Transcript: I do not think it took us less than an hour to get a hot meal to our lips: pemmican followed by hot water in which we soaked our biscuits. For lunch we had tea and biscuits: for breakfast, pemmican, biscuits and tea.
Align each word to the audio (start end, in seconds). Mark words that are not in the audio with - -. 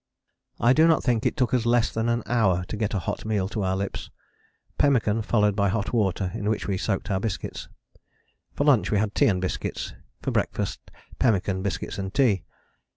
I 0.59 0.73
do 0.73 0.87
not 0.87 1.03
think 1.03 1.27
it 1.27 1.37
took 1.37 1.53
us 1.53 1.63
less 1.63 1.91
than 1.91 2.09
an 2.09 2.23
hour 2.25 2.65
to 2.69 2.75
get 2.75 2.95
a 2.95 3.05
hot 3.05 3.23
meal 3.23 3.47
to 3.49 3.61
our 3.61 3.75
lips: 3.77 4.09
pemmican 4.79 5.21
followed 5.21 5.55
by 5.55 5.69
hot 5.69 5.93
water 5.93 6.31
in 6.33 6.49
which 6.49 6.65
we 6.65 6.75
soaked 6.79 7.11
our 7.11 7.19
biscuits. 7.19 7.69
For 8.55 8.63
lunch 8.63 8.89
we 8.89 8.97
had 8.97 9.13
tea 9.13 9.27
and 9.27 9.39
biscuits: 9.39 9.93
for 10.19 10.31
breakfast, 10.31 10.79
pemmican, 11.19 11.61
biscuits 11.61 11.99
and 11.99 12.11
tea. 12.11 12.45